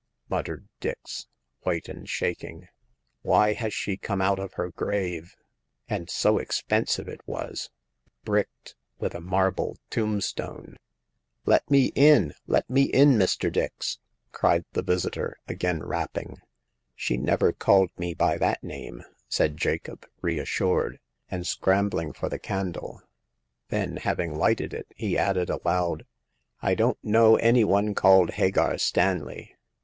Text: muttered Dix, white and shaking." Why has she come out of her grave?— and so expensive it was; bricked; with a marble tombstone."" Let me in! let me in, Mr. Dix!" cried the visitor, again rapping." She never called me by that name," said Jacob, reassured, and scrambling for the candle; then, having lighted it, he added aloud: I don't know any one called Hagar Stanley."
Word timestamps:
muttered 0.29 0.67
Dix, 0.79 1.27
white 1.61 1.87
and 1.87 2.09
shaking." 2.09 2.67
Why 3.21 3.53
has 3.53 3.71
she 3.71 3.97
come 3.97 4.19
out 4.19 4.39
of 4.39 4.53
her 4.53 4.71
grave?— 4.71 5.35
and 5.87 6.09
so 6.09 6.39
expensive 6.39 7.07
it 7.07 7.21
was; 7.27 7.69
bricked; 8.25 8.75
with 8.97 9.13
a 9.13 9.21
marble 9.21 9.77
tombstone."" 9.91 10.77
Let 11.45 11.69
me 11.69 11.91
in! 11.93 12.33
let 12.47 12.67
me 12.67 12.85
in, 12.85 13.11
Mr. 13.11 13.51
Dix!" 13.53 13.99
cried 14.31 14.65
the 14.71 14.81
visitor, 14.81 15.37
again 15.47 15.83
rapping." 15.83 16.39
She 16.95 17.15
never 17.15 17.53
called 17.53 17.91
me 17.95 18.15
by 18.15 18.39
that 18.39 18.63
name," 18.63 19.03
said 19.29 19.55
Jacob, 19.55 20.07
reassured, 20.19 20.99
and 21.29 21.45
scrambling 21.45 22.11
for 22.11 22.27
the 22.27 22.39
candle; 22.39 23.03
then, 23.69 23.97
having 23.97 24.35
lighted 24.35 24.73
it, 24.73 24.87
he 24.95 25.15
added 25.15 25.51
aloud: 25.51 26.07
I 26.59 26.73
don't 26.73 26.97
know 27.03 27.35
any 27.35 27.63
one 27.63 27.93
called 27.93 28.31
Hagar 28.31 28.79
Stanley." 28.79 29.55